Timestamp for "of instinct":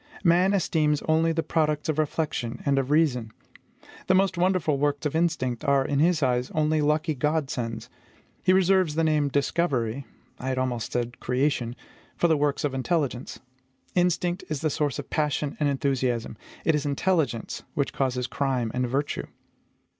5.05-5.63